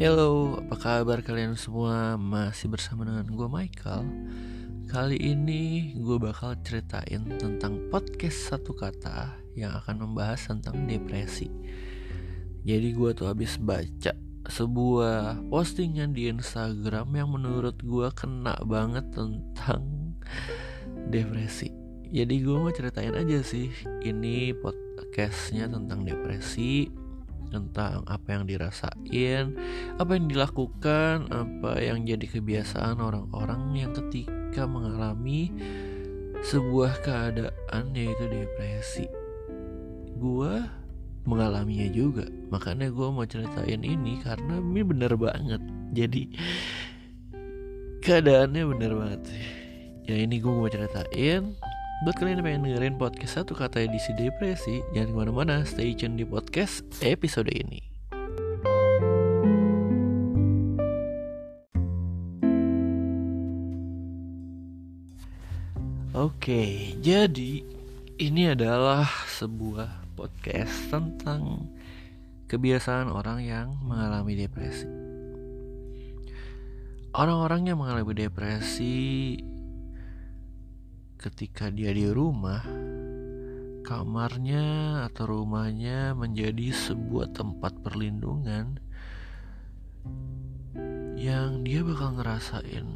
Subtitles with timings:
[0.00, 2.16] Hello, apa kabar kalian semua?
[2.16, 4.08] Masih bersama dengan gue Michael.
[4.88, 11.52] Kali ini gue bakal ceritain tentang podcast satu kata Yang akan membahas tentang depresi.
[12.64, 14.16] Jadi gue tuh habis baca
[14.48, 20.16] sebuah postingan di Instagram Yang menurut gue kena banget tentang
[21.12, 21.76] depresi.
[22.08, 26.88] Jadi gue mau ceritain aja sih Ini podcastnya tentang depresi
[27.50, 29.58] tentang apa yang dirasain,
[29.98, 35.52] apa yang dilakukan, apa yang jadi kebiasaan orang-orang yang ketika mengalami
[36.46, 39.06] sebuah keadaan yaitu depresi.
[40.16, 40.64] Gua
[41.28, 45.60] mengalaminya juga, makanya gue mau ceritain ini karena ini bener banget.
[45.92, 46.32] Jadi
[48.00, 49.22] keadaannya bener banget.
[50.08, 51.54] Ya ini gue mau ceritain
[52.00, 56.16] Buat kalian yang pengen dengerin podcast satu kata edisi depresi, jangan ke mana-mana, stay tune
[56.16, 57.84] di podcast episode ini.
[66.16, 67.60] Oke, jadi
[68.16, 69.04] ini adalah
[69.36, 71.68] sebuah podcast tentang
[72.48, 74.88] kebiasaan orang yang mengalami depresi.
[77.12, 79.36] Orang-orang yang mengalami depresi
[81.20, 82.64] ketika dia di rumah,
[83.84, 88.80] kamarnya atau rumahnya menjadi sebuah tempat perlindungan
[91.20, 92.88] yang dia bakal ngerasain.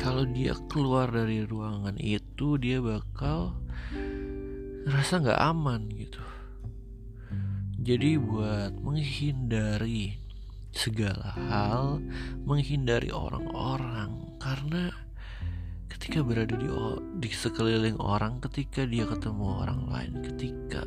[0.00, 3.52] Kalau dia keluar dari ruangan itu dia bakal
[4.88, 6.24] ngerasa nggak aman gitu.
[7.76, 10.16] Jadi buat menghindari
[10.72, 12.00] segala hal
[12.48, 14.88] menghindari orang-orang karena
[16.02, 16.66] ketika berada di
[17.22, 20.82] di sekeliling orang ketika dia ketemu orang lain ketika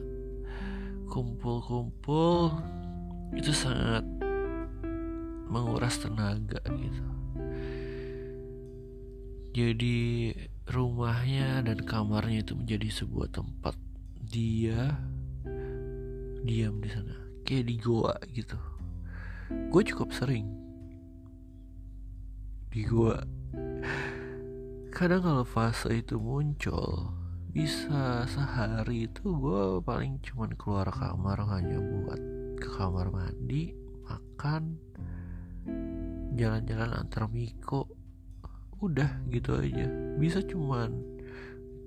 [1.07, 2.51] kumpul-kumpul
[3.31, 4.03] itu sangat
[5.47, 7.05] menguras tenaga gitu.
[9.55, 10.35] Jadi
[10.67, 13.79] rumahnya dan kamarnya itu menjadi sebuah tempat
[14.19, 14.99] dia
[16.43, 17.15] diam di sana
[17.47, 18.59] kayak di goa gitu.
[19.71, 20.43] Gue cukup sering
[22.67, 23.23] di goa
[24.95, 27.11] kadang kalau fase itu muncul
[27.51, 32.21] bisa sehari itu gue paling cuman keluar kamar hanya buat
[32.55, 33.75] ke kamar mandi
[34.07, 34.79] makan
[36.35, 37.91] jalan-jalan antar miko.
[38.83, 39.87] Udah gitu aja.
[40.19, 40.91] Bisa cuman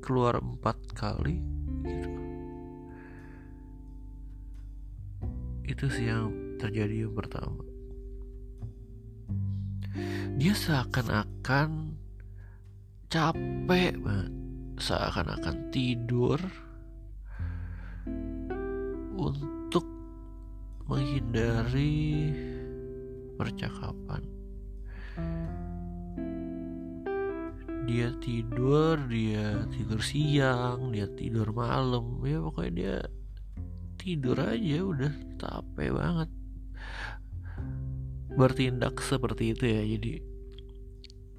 [0.00, 1.44] keluar empat kali
[1.84, 2.10] gitu.
[5.68, 7.60] Itu sih yang terjadi yang pertama.
[10.40, 11.98] Dia seakan-akan
[13.08, 14.32] capek banget.
[14.78, 16.38] Seakan-akan tidur
[19.18, 19.82] untuk
[20.86, 22.30] menghindari
[23.34, 24.22] percakapan.
[27.88, 32.20] Dia tidur dia tidur siang dia tidur malam.
[32.22, 32.96] Ya pokoknya dia
[33.96, 36.30] tidur aja udah capek banget.
[38.36, 40.37] Bertindak seperti itu ya jadi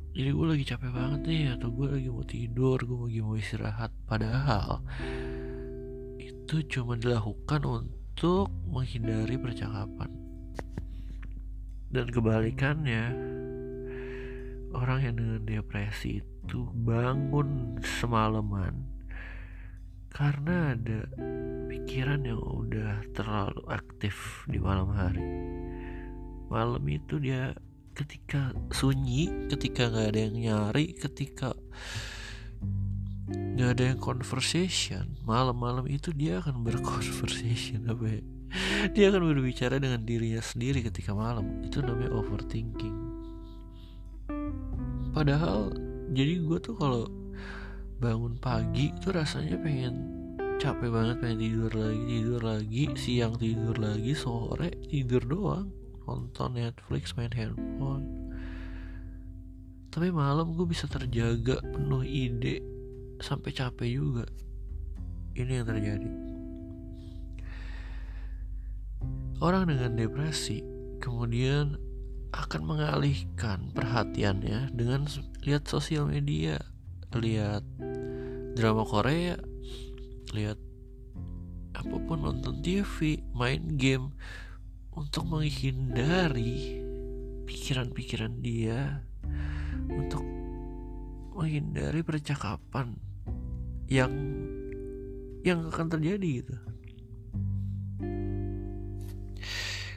[0.10, 3.92] jadi gue lagi capek banget nih atau gue lagi mau tidur gue lagi mau istirahat.
[4.10, 4.82] Padahal
[6.18, 10.10] itu cuma dilakukan untuk menghindari percakapan.
[11.90, 13.04] Dan kebalikannya
[14.74, 18.86] orang yang dengan depresi itu bangun semalaman
[20.10, 21.06] karena ada
[21.70, 25.22] pikiran yang udah terlalu aktif di malam hari.
[26.50, 27.54] Malam itu dia
[28.00, 31.52] ketika sunyi ketika nggak ada yang nyari ketika
[33.60, 38.22] nggak ada yang conversation malam-malam itu dia akan berconversation apa ya?
[38.98, 41.62] Dia akan berbicara dengan dirinya sendiri ketika malam.
[41.62, 42.98] Itu namanya overthinking.
[45.14, 45.70] Padahal
[46.10, 47.06] jadi gue tuh kalau
[48.02, 50.18] bangun pagi tuh rasanya pengen
[50.58, 55.68] capek banget pengen tidur lagi tidur lagi siang tidur lagi sore tidur doang
[56.10, 58.34] nonton Netflix main handphone.
[59.94, 62.66] Tapi malam gue bisa terjaga penuh ide
[63.22, 64.26] sampai capek juga.
[65.38, 66.12] Ini yang terjadi.
[69.40, 70.66] Orang dengan depresi
[70.98, 71.78] kemudian
[72.34, 75.06] akan mengalihkan perhatiannya dengan
[75.46, 76.62] lihat sosial media
[77.18, 77.66] lihat
[78.54, 79.40] drama Korea
[80.36, 80.62] lihat
[81.74, 84.14] apa pun nonton TV main game
[84.94, 86.82] untuk menghindari
[87.46, 89.06] pikiran-pikiran dia
[89.90, 90.22] untuk
[91.34, 92.94] menghindari percakapan
[93.90, 94.14] yang
[95.42, 96.56] yang akan terjadi gitu.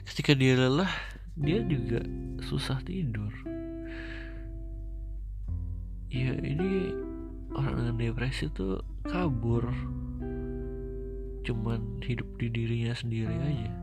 [0.07, 0.93] Ketika dia lelah
[1.37, 2.01] dia juga
[2.45, 3.33] susah tidur.
[6.13, 6.93] Ya ini
[7.57, 9.67] orang dengan depresi tuh kabur.
[11.43, 13.82] Cuman hidup di dirinya sendiri aja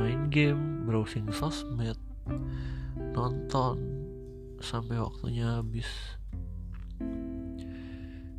[0.00, 2.00] main game browsing sosmed
[3.12, 3.76] nonton
[4.64, 5.88] sampai waktunya habis.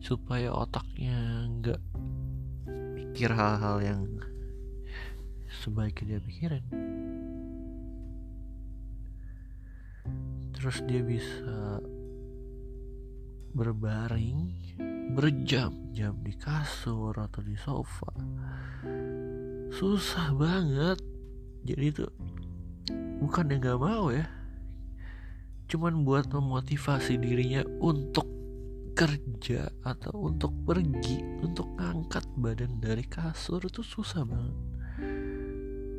[0.01, 1.81] Supaya otaknya nggak
[2.97, 4.01] mikir hal-hal yang
[5.61, 6.65] sebaiknya dia pikirin
[10.57, 11.81] terus dia bisa
[13.53, 14.53] berbaring
[15.17, 18.13] berjam-jam di kasur atau di sofa.
[19.73, 21.10] Susah banget
[21.61, 22.05] jadi itu
[23.21, 24.25] bukan yang gak mau ya.
[25.69, 28.27] Cuman buat memotivasi dirinya untuk
[28.91, 34.57] kerja atau untuk pergi untuk ngangkat badan dari kasur itu susah banget.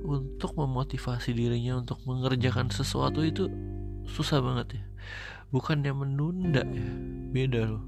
[0.02, 3.48] Untuk memotivasi dirinya untuk mengerjakan sesuatu itu
[4.04, 4.84] susah banget ya.
[5.54, 6.88] Bukan yang menunda ya
[7.32, 7.84] beda loh.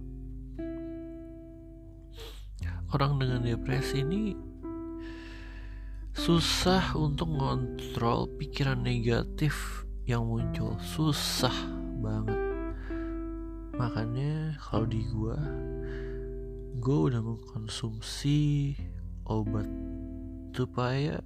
[2.94, 4.54] Orang dengan depresi ini
[6.14, 10.78] susah untuk ngontrol pikiran negatif yang muncul.
[10.78, 11.55] Susah
[11.99, 12.38] banget.
[13.75, 15.34] Makanya kalau di gua
[16.78, 18.72] gua udah mengkonsumsi
[19.26, 19.66] obat
[20.55, 21.19] supaya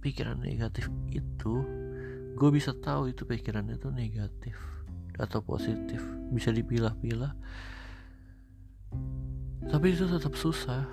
[0.00, 1.54] pikiran negatif itu
[2.36, 4.56] gue bisa tahu itu pikirannya itu negatif
[5.20, 6.00] atau positif.
[6.32, 7.32] Bisa dipilah-pilah.
[9.66, 10.88] Tapi itu tetap susah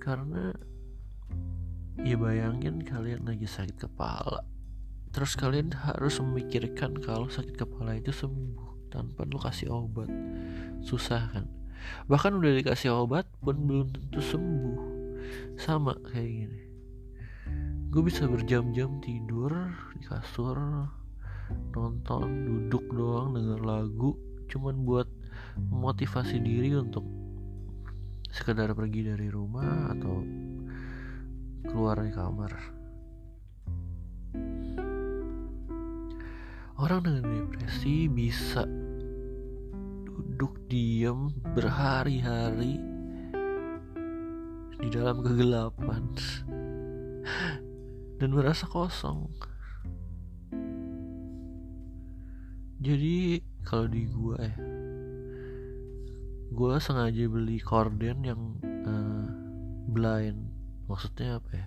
[0.00, 0.54] karena
[2.02, 4.46] ya bayangin kalian lagi sakit kepala.
[5.10, 10.06] Terus kalian harus memikirkan kalau sakit kepala itu sembuh tanpa lu kasih obat.
[10.84, 11.48] Susah kan?
[12.06, 14.78] Bahkan udah dikasih obat pun belum tentu sembuh.
[15.58, 16.60] Sama kayak gini.
[17.88, 19.50] Gue bisa berjam-jam tidur
[19.96, 20.56] di kasur
[21.72, 24.12] nonton duduk doang denger lagu.
[24.48, 25.08] Cuman buat
[25.58, 27.04] memotivasi diri untuk
[28.28, 30.20] sekedar pergi dari rumah atau
[31.66, 32.78] keluar dari kamar
[36.78, 38.62] Orang dengan depresi bisa
[40.06, 42.78] duduk diam berhari-hari
[44.78, 46.06] di dalam kegelapan
[48.22, 49.26] dan merasa kosong.
[52.78, 54.54] Jadi kalau di gua ya,
[56.54, 58.54] gua sengaja beli korden yang
[58.86, 59.26] uh,
[59.90, 60.46] blind.
[60.88, 61.66] Maksudnya apa ya?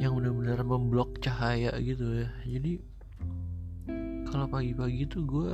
[0.00, 2.28] Yang benar-benar memblok cahaya gitu ya.
[2.46, 2.80] Jadi
[4.30, 5.50] kalau pagi-pagi tuh gue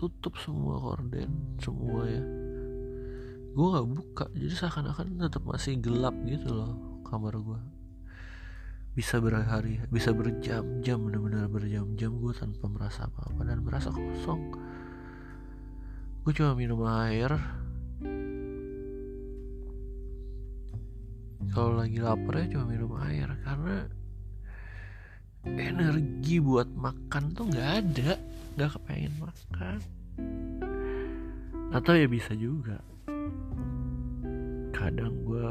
[0.00, 2.24] tutup semua korden semua ya
[3.50, 7.60] gue nggak buka jadi seakan-akan tetap masih gelap gitu loh kamar gue
[8.96, 14.56] bisa berhari bisa berjam-jam benar-benar berjam-jam gue tanpa merasa apa-apa dan merasa kosong
[16.24, 17.34] gue cuma minum air
[21.48, 23.88] kalau lagi lapar ya cuma minum air karena
[25.48, 28.12] energi buat makan tuh nggak ada
[28.60, 29.78] nggak kepengen makan.
[31.72, 32.76] Atau ya bisa juga.
[34.76, 35.48] Kadang gue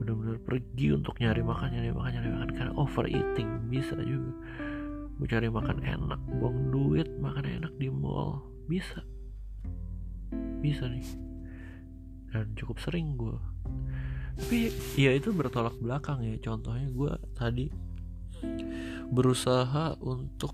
[0.00, 4.32] benar-benar pergi untuk nyari makan nyari makan nyari makan karena overeating bisa juga.
[5.16, 9.04] Gue cari makan enak buang duit makan enak di mall bisa.
[10.64, 11.08] Bisa nih.
[12.32, 13.36] Dan cukup sering gue
[14.36, 14.68] tapi
[15.00, 16.36] ya itu bertolak belakang ya.
[16.44, 17.72] Contohnya gue tadi
[19.08, 20.52] berusaha untuk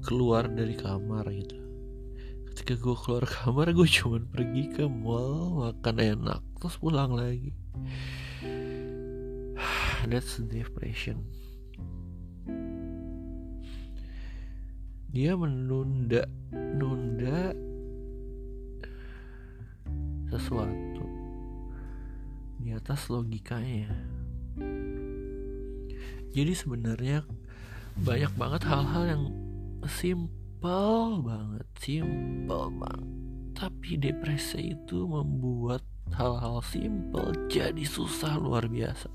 [0.00, 1.60] keluar dari kamar gitu.
[2.48, 7.52] Ketika gue keluar kamar gue cuma pergi ke mall makan enak terus pulang lagi.
[10.08, 11.20] That's depression.
[15.14, 17.54] Dia menunda nunda
[20.32, 20.93] sesuatu
[22.64, 23.92] di atas logikanya.
[26.32, 27.28] Jadi sebenarnya
[28.00, 29.24] banyak banget hal-hal yang
[29.84, 33.10] simple banget simple banget.
[33.54, 35.84] Tapi depresi itu membuat
[36.16, 39.12] hal-hal simple jadi susah luar biasa.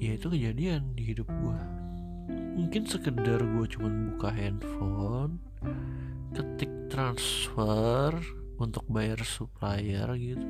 [0.00, 1.60] Ya itu kejadian di hidup gue
[2.58, 5.38] mungkin sekedar gue cuman buka handphone
[6.34, 8.10] ketik transfer
[8.58, 10.46] untuk bayar supplier gitu.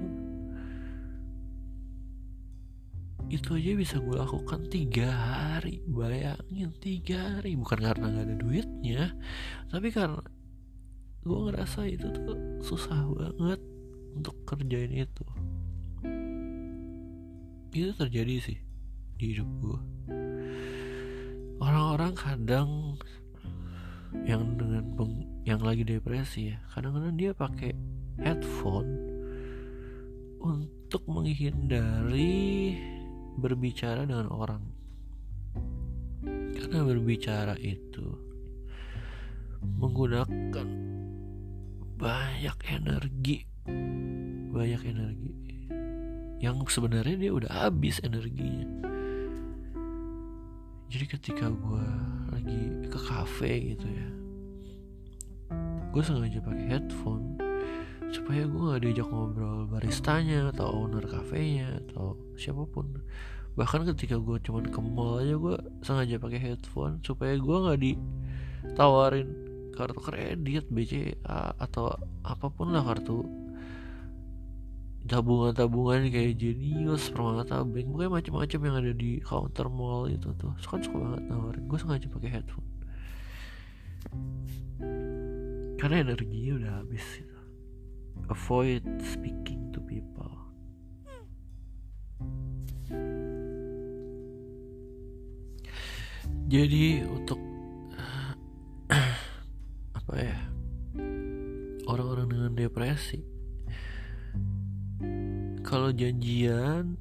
[3.29, 7.55] Itu aja bisa gue lakukan tiga hari bayangin tiga hari.
[7.55, 9.03] Bukan karena gak ada duitnya
[9.69, 10.25] tapi karena
[11.23, 13.61] gue ngerasa itu tuh susah banget
[14.17, 15.25] untuk kerjain itu.
[17.69, 18.59] Itu terjadi sih
[19.21, 19.81] di hidup gue
[21.59, 22.71] orang-orang kadang
[24.25, 27.77] yang dengan peng, yang lagi depresi ya kadang-kadang dia pakai
[28.23, 28.91] headphone
[30.39, 32.75] untuk menghindari
[33.39, 34.63] berbicara dengan orang.
[36.55, 38.07] Karena berbicara itu
[39.59, 40.69] menggunakan
[41.99, 43.43] banyak energi
[44.49, 45.35] banyak energi
[46.39, 48.67] yang sebenarnya dia udah habis energinya.
[50.89, 51.87] Jadi ketika gue
[52.33, 54.09] lagi ke cafe gitu ya
[55.89, 57.48] gue sengaja pakai headphone
[58.09, 63.05] supaya gue gak diajak ngobrol baristanya atau owner kafenya atau siapa pun
[63.59, 69.29] bahkan ketika gue cuman ke mall aja gue sengaja pakai headphone supaya gue nggak ditawarin
[69.75, 73.27] kartu kredit BCA atau apa pun lah kartu
[75.09, 80.53] tabungan-tabungan kayak Genius, Permata Bank, pokoknya macam-macam yang ada di counter mall itu tuh.
[80.61, 81.65] Suka suka banget nawarin.
[81.65, 82.69] Gue sengaja pakai headphone.
[85.81, 87.07] Karena energinya udah habis.
[88.29, 90.33] Avoid speaking to people.
[96.49, 97.41] Jadi untuk
[99.99, 100.39] apa ya
[101.89, 103.21] orang-orang dengan depresi
[105.65, 106.97] kalau janjian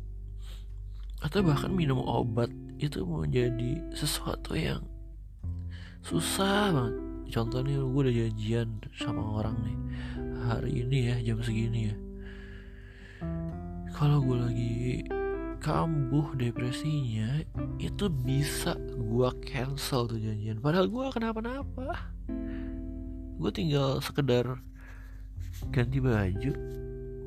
[1.23, 4.83] atau bahkan minum obat itu menjadi sesuatu yang
[6.03, 6.95] susah banget
[7.31, 9.77] contohnya gue udah janjian sama orang nih
[10.47, 11.95] hari ini ya jam segini ya.
[13.91, 14.77] Kalau gue lagi
[15.59, 17.43] kambuh depresinya
[17.81, 20.63] itu bisa gue cancel tuh janjian.
[20.63, 22.13] Padahal gue kenapa-napa.
[23.37, 24.63] Gue tinggal sekedar
[25.73, 26.53] ganti baju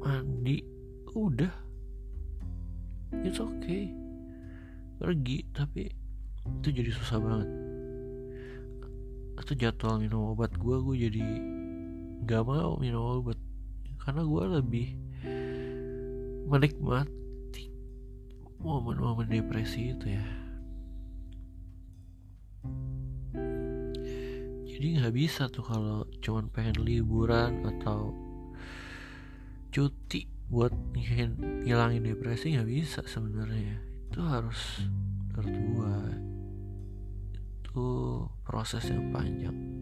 [0.01, 0.65] mandi
[1.13, 1.53] udah.
[3.21, 3.93] It's okay.
[4.97, 5.91] Pergi tapi
[6.63, 7.51] itu jadi susah banget.
[9.37, 11.25] Atau jadwal minum obat gue gue jadi
[12.25, 13.39] nggak mau minum obat
[14.01, 14.87] karena gue lebih
[16.51, 17.71] menikmati
[18.59, 20.27] momen-momen depresi itu ya.
[24.67, 28.17] Jadi nggak bisa tuh kalau cuman pengen liburan atau
[29.71, 30.75] cuti buat
[31.63, 33.79] ngilangin depresi nggak bisa sebenarnya.
[34.11, 34.83] Itu harus
[35.31, 35.97] menurut gua
[37.71, 37.87] itu
[38.43, 39.80] proses yang panjang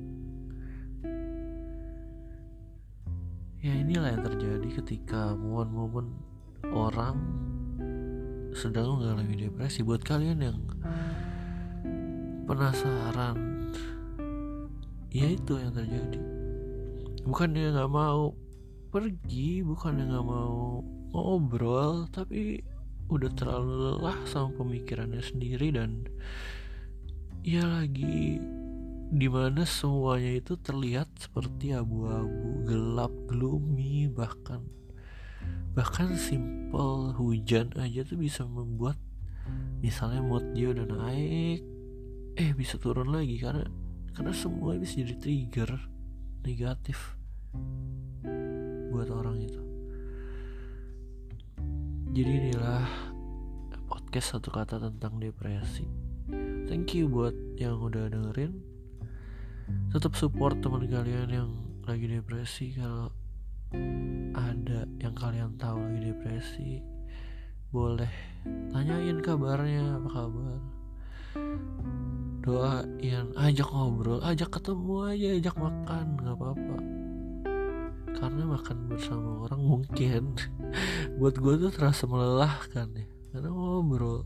[3.58, 6.14] ya inilah yang terjadi ketika momen-momen
[6.70, 7.18] orang
[8.54, 9.82] sedang mengalami depresi.
[9.82, 10.58] Buat kalian yang
[12.46, 13.36] penasaran
[15.10, 16.20] ya itu yang terjadi.
[17.26, 18.32] Bukan dia nggak mau
[18.88, 20.80] pergi bukannya nggak mau
[21.12, 22.64] ngobrol tapi
[23.08, 26.08] udah terlalu lelah sama pemikirannya sendiri dan
[27.44, 28.40] ya lagi
[29.08, 34.60] di mana semuanya itu terlihat seperti abu-abu gelap gloomy bahkan
[35.72, 39.00] bahkan simple hujan aja tuh bisa membuat
[39.80, 41.64] misalnya mood dia udah naik
[42.36, 43.64] eh bisa turun lagi karena
[44.12, 45.70] karena semua bisa jadi trigger
[46.42, 47.16] negatif
[48.88, 49.62] buat orang itu.
[52.18, 52.82] Jadi inilah
[53.86, 55.86] podcast satu kata tentang depresi.
[56.66, 58.77] Thank you buat yang udah dengerin
[59.88, 61.50] tetap support teman kalian yang
[61.88, 62.76] lagi depresi.
[62.76, 63.08] Kalau
[64.36, 66.70] ada yang kalian tahu lagi depresi
[67.68, 68.08] boleh
[68.72, 70.60] tanyain kabarnya apa kabar?
[72.40, 76.76] Doain ajak ngobrol ajak ketemu aja ajak makan nggak apa-apa.
[78.16, 80.22] Karena makan bersama orang mungkin
[81.20, 83.06] buat gue tuh terasa melelahkan ya.
[83.36, 84.24] Karena ngobrol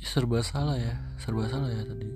[0.00, 2.08] serba salah ya serba salah ya tadi.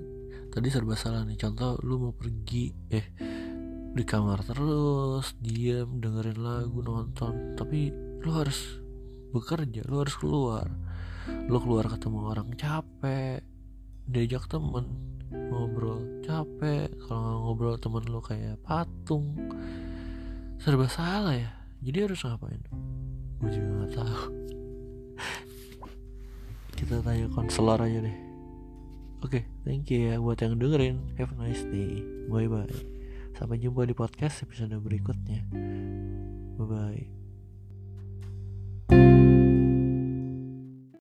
[0.49, 3.07] Tadi serba salah nih contoh lu mau pergi eh
[3.95, 7.93] di kamar terus diam dengerin lagu nonton tapi
[8.25, 8.81] lu harus
[9.31, 10.67] bekerja lu harus keluar.
[11.49, 13.45] Lu keluar ketemu orang capek
[14.09, 14.85] diajak temen
[15.33, 19.37] ngobrol capek kalau ngobrol temen lo kayak patung.
[20.57, 21.53] Serba salah ya
[21.85, 22.65] jadi harus ngapain?
[23.45, 24.44] Gue juga nggak tahu
[26.85, 28.17] kita tanya konselor aja deh.
[29.25, 31.17] Oke okay, thank you ya buat yang dengerin.
[31.17, 32.05] Have a nice day.
[32.29, 32.95] Bye bye
[33.35, 35.43] sampai jumpa di podcast episode berikutnya.
[36.55, 37.24] Bye bye